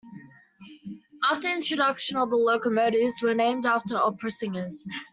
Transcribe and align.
After 1.29 1.47
introduction 1.51 2.17
the 2.17 2.35
locomotives 2.35 3.21
were 3.21 3.35
named 3.35 3.67
after 3.67 3.97
opera 3.97 4.31
singers. 4.31 4.83